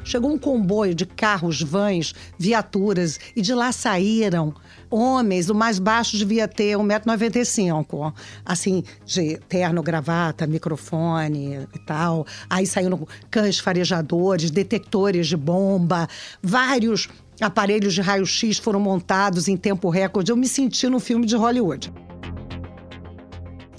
[0.05, 4.55] Chegou um comboio de carros, vans, viaturas, e de lá saíram
[4.91, 5.49] homens.
[5.49, 8.13] O mais baixo devia ter 1,95m.
[8.45, 12.27] Assim, de terno, gravata, microfone e tal.
[12.51, 16.09] Aí saíram cães farejadores, detectores de bomba,
[16.43, 17.09] vários
[17.41, 20.31] aparelhos de raio-x foram montados em tempo recorde.
[20.31, 21.93] Eu me senti num filme de Hollywood.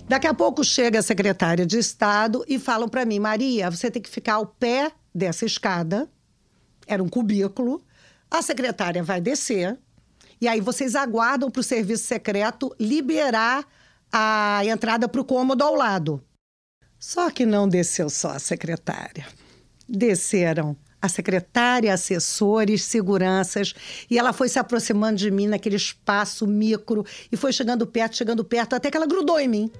[0.08, 4.02] Daqui a pouco chega a secretária de Estado e falam para mim, Maria, você tem
[4.02, 6.10] que ficar ao pé dessa escada.
[6.88, 7.84] Era um cubículo.
[8.30, 9.78] A secretária vai descer.
[10.42, 13.66] E aí vocês aguardam para o serviço secreto liberar
[14.12, 16.24] a entrada para o cômodo ao lado.
[17.00, 19.28] Só que não desceu só a secretária.
[19.88, 23.74] Desceram a secretária, assessores, seguranças,
[24.10, 28.46] e ela foi se aproximando de mim naquele espaço micro e foi chegando perto, chegando
[28.46, 29.72] perto, até que ela grudou em mim.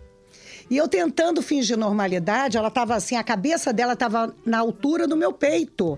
[0.70, 5.16] E eu tentando fingir normalidade, ela estava assim, a cabeça dela estava na altura do
[5.16, 5.98] meu peito.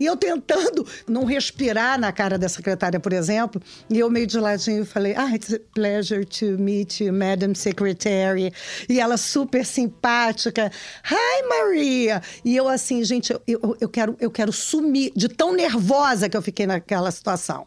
[0.00, 4.38] E eu tentando não respirar na cara da secretária, por exemplo, e eu meio de
[4.38, 8.50] ladinho falei, ah, it's a pleasure to meet you, Madam Secretary.
[8.88, 10.72] E ela super simpática,
[11.04, 12.22] hi, Maria!
[12.42, 16.36] E eu assim, gente, eu, eu, eu, quero, eu quero sumir, de tão nervosa que
[16.36, 17.66] eu fiquei naquela situação.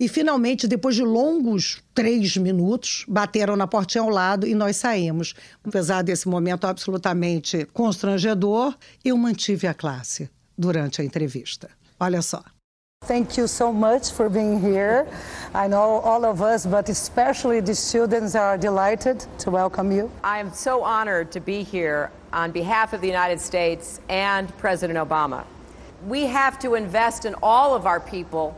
[0.00, 5.34] E finalmente, depois de longos três minutos, bateram na portinha ao lado e nós saímos.
[5.64, 11.68] Apesar desse momento absolutamente constrangedor, eu mantive a classe durante a entrevista.
[11.98, 12.44] Olha só.
[13.06, 15.06] Thank you so much for being here.
[15.54, 20.10] I know all of us, but especially the students, are delighted to welcome you.
[20.22, 24.98] I am so honored to be here on behalf of the United States and President
[24.98, 25.44] Obama.
[26.06, 28.54] We have to invest in all of our people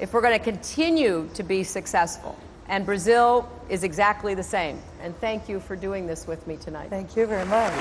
[0.00, 2.34] if we're going to continue to be successful.
[2.68, 4.78] And Brazil is exactly the same.
[5.02, 6.88] And thank you for doing this with me tonight.
[6.90, 7.72] Thank you very much.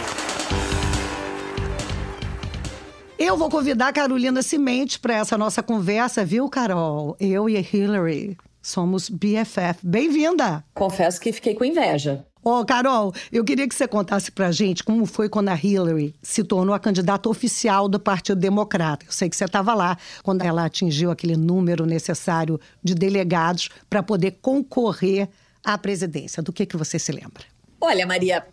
[3.18, 7.18] Eu vou convidar a Carolina Cimente para essa nossa conversa, viu, Carol?
[7.20, 9.80] Eu e a Hillary somos BFF.
[9.84, 10.64] Bem-vinda!
[10.74, 12.26] Confesso que fiquei com inveja.
[12.42, 16.16] Ô, oh, Carol, eu queria que você contasse pra gente como foi quando a Hillary
[16.22, 19.06] se tornou a candidata oficial do Partido Democrata.
[19.06, 24.02] Eu sei que você estava lá quando ela atingiu aquele número necessário de delegados para
[24.02, 25.28] poder concorrer
[25.66, 26.42] à presidência.
[26.42, 27.44] Do que, que você se lembra?
[27.82, 28.46] Olha, Maria,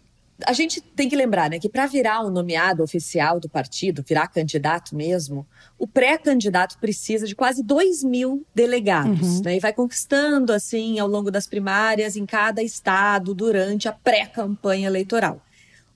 [0.44, 4.28] a gente tem que lembrar né, que para virar um nomeado oficial do partido, virar
[4.28, 5.46] candidato mesmo,
[5.78, 9.38] o pré-candidato precisa de quase 2 mil delegados.
[9.38, 9.42] Uhum.
[9.44, 14.88] Né, e vai conquistando, assim, ao longo das primárias, em cada estado, durante a pré-campanha
[14.88, 15.40] eleitoral.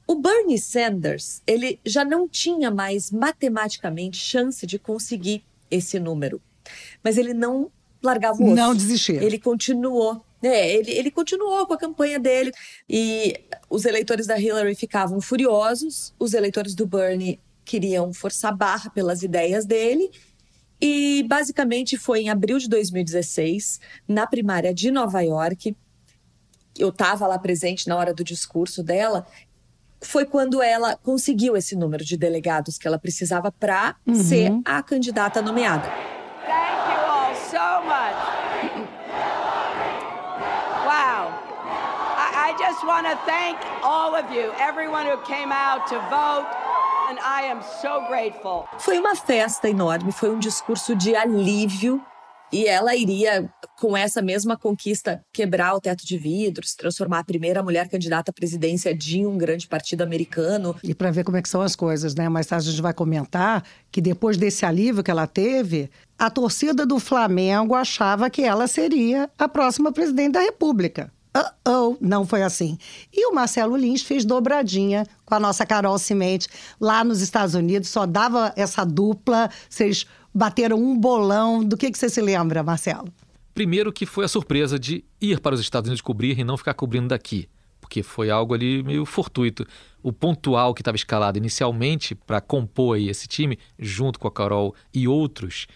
[0.06, 6.40] O Bernie Sanders, ele já não tinha mais matematicamente chance de conseguir esse número.
[7.04, 7.70] Mas ele não
[8.02, 8.54] largava o osso.
[8.54, 9.22] Não desistia.
[9.22, 12.50] Ele continuou é, ele, ele continuou com a campanha dele
[12.88, 13.38] e
[13.68, 19.64] os eleitores da Hillary ficavam furiosos, os eleitores do Bernie queriam forçar barra pelas ideias
[19.66, 20.10] dele.
[20.80, 25.76] E basicamente foi em abril de 2016, na primária de Nova York,
[26.78, 29.26] eu estava lá presente na hora do discurso dela,
[30.00, 34.14] foi quando ela conseguiu esse número de delegados que ela precisava para uhum.
[34.14, 35.90] ser a candidata nomeada.
[36.46, 38.30] Thank you all so much.
[42.50, 46.46] I just want to thank all of you, everyone who came out to vote.
[47.10, 48.68] and I am so grateful.
[48.78, 52.00] Foi uma festa enorme, foi um discurso de alívio
[52.52, 57.24] e ela iria, com essa mesma conquista, quebrar o teto de vidro, se transformar a
[57.24, 60.76] primeira mulher candidata à presidência de um grande partido americano.
[60.84, 62.28] E para ver como é que são as coisas, né?
[62.28, 66.86] Mais tarde a gente vai comentar que depois desse alívio que ela teve, a torcida
[66.86, 71.10] do Flamengo achava que ela seria a próxima presidente da República.
[71.36, 72.76] Uh oh, não foi assim.
[73.12, 76.48] E o Marcelo Lins fez dobradinha com a nossa Carol Cimente
[76.80, 81.64] lá nos Estados Unidos, só dava essa dupla, vocês bateram um bolão.
[81.64, 83.08] Do que, que você se lembra, Marcelo?
[83.54, 86.74] Primeiro que foi a surpresa de ir para os Estados Unidos cobrir e não ficar
[86.74, 87.48] cobrindo daqui.
[87.80, 89.66] Porque foi algo ali meio fortuito.
[90.02, 95.06] O pontual que estava escalado inicialmente para compor esse time, junto com a Carol e
[95.06, 95.66] outros,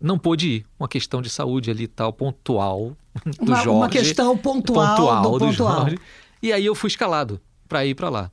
[0.00, 0.66] não pôde ir.
[0.78, 3.68] Uma questão de saúde ali tal, pontual do uma, Jorge.
[3.68, 5.80] Uma questão pontual, pontual do, do pontual.
[5.80, 5.98] Jorge.
[6.42, 8.30] E aí eu fui escalado para ir para lá,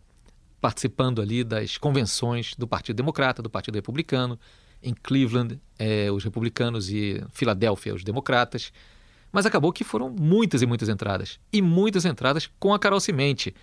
[0.61, 4.39] participando ali das convenções do Partido Democrata, do Partido Republicano,
[4.81, 8.71] em Cleveland, é, os republicanos e Filadélfia, os democratas.
[9.31, 11.39] Mas acabou que foram muitas e muitas entradas.
[11.51, 13.53] E muitas entradas com a Carol Cimente.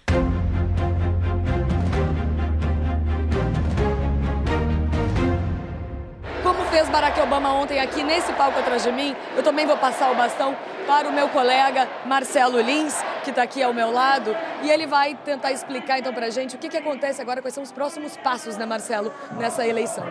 [6.92, 10.54] Barack Obama ontem aqui nesse palco atrás de mim, eu também vou passar o bastão
[10.86, 15.14] para o meu colega Marcelo Lins, que está aqui ao meu lado, e ele vai
[15.14, 18.18] tentar explicar então para a gente o que, que acontece agora, quais são os próximos
[18.18, 20.04] passos, né, Marcelo, nessa eleição.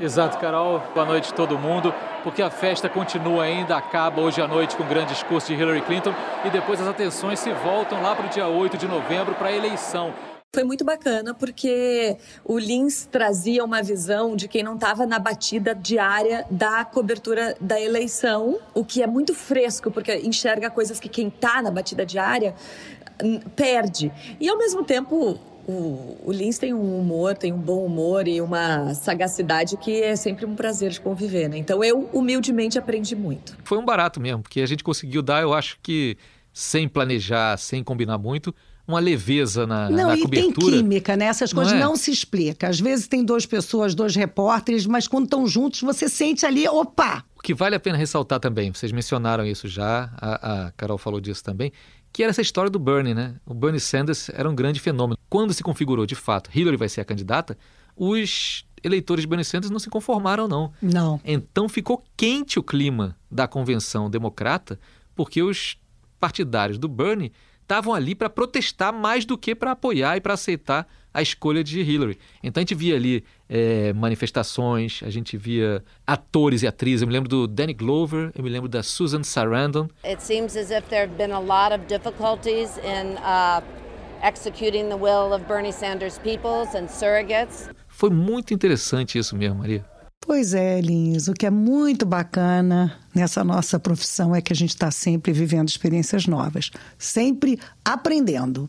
[0.00, 0.82] Exato, Carol.
[0.92, 1.94] Boa noite todo mundo,
[2.24, 5.82] porque a festa continua ainda, acaba hoje à noite com o grande discurso de Hillary
[5.82, 6.12] Clinton
[6.44, 9.52] e depois as atenções se voltam lá para o dia 8 de novembro para a
[9.52, 10.12] eleição.
[10.54, 15.74] Foi muito bacana porque o Lins trazia uma visão de quem não estava na batida
[15.74, 21.28] diária da cobertura da eleição, o que é muito fresco, porque enxerga coisas que quem
[21.28, 22.54] está na batida diária
[23.22, 24.10] hum, perde.
[24.40, 25.38] E ao mesmo tempo,
[25.68, 30.16] o, o Lins tem um humor, tem um bom humor e uma sagacidade que é
[30.16, 31.58] sempre um prazer de conviver, né?
[31.58, 33.54] Então eu humildemente aprendi muito.
[33.64, 36.16] Foi um barato mesmo, porque a gente conseguiu dar, eu acho que
[36.54, 38.54] sem planejar, sem combinar muito,
[38.88, 40.72] uma leveza na, não, na e cobertura.
[40.72, 41.26] tem química, né?
[41.26, 41.84] Essas coisas não, é?
[41.84, 42.70] não se explicam.
[42.70, 47.22] Às vezes tem duas pessoas, dois repórteres, mas quando estão juntos, você sente ali, opa!
[47.36, 51.20] O que vale a pena ressaltar também, vocês mencionaram isso já, a, a Carol falou
[51.20, 51.70] disso também,
[52.10, 53.34] que era essa história do Bernie, né?
[53.44, 55.18] O Bernie Sanders era um grande fenômeno.
[55.28, 57.58] Quando se configurou de fato Hillary vai ser a candidata,
[57.94, 60.72] os eleitores de Bernie Sanders não se conformaram, não.
[60.80, 61.20] Não.
[61.22, 64.80] Então ficou quente o clima da convenção democrata,
[65.14, 65.76] porque os
[66.18, 67.32] partidários do Bernie
[67.68, 71.80] estavam ali para protestar mais do que para apoiar e para aceitar a escolha de
[71.80, 72.18] Hillary.
[72.42, 77.02] Então a gente via ali é, manifestações, a gente via atores e atrizes.
[77.02, 79.88] Eu me lembro do Danny Glover, eu me lembro da Susan Sarandon.
[80.02, 83.62] It seems as if there have been a lot of difficulties in uh,
[84.22, 87.68] executing the will of Bernie Sanders' peoples and surrogates.
[87.86, 89.84] Foi muito interessante isso mesmo, Maria.
[90.20, 91.28] Pois é, Lins.
[91.28, 95.68] O que é muito bacana nessa nossa profissão é que a gente está sempre vivendo
[95.68, 98.68] experiências novas, sempre aprendendo.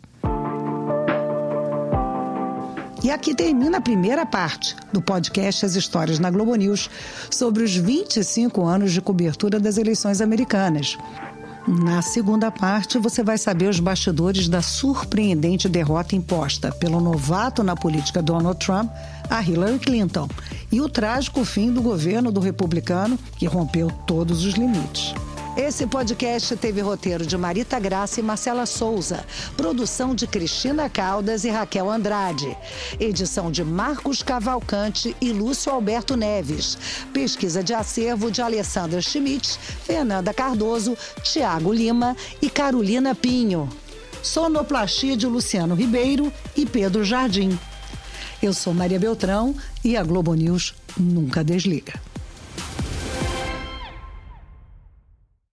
[3.01, 6.89] E aqui termina a primeira parte do podcast As Histórias na Globo News
[7.31, 10.97] sobre os 25 anos de cobertura das eleições americanas.
[11.67, 17.75] Na segunda parte, você vai saber os bastidores da surpreendente derrota imposta pelo novato na
[17.75, 18.91] política Donald Trump
[19.29, 20.27] a Hillary Clinton
[20.71, 25.13] e o trágico fim do governo do republicano que rompeu todos os limites.
[25.57, 29.25] Esse podcast teve roteiro de Marita Graça e Marcela Souza,
[29.57, 32.55] produção de Cristina Caldas e Raquel Andrade,
[32.97, 36.77] edição de Marcos Cavalcante e Lúcio Alberto Neves,
[37.11, 43.67] pesquisa de acervo de Alessandra Schmidt, Fernanda Cardoso, Tiago Lima e Carolina Pinho.
[44.21, 47.57] Sonoplastia de Luciano Ribeiro e Pedro Jardim.
[48.41, 51.93] Eu sou Maria Beltrão e a Globo News nunca desliga.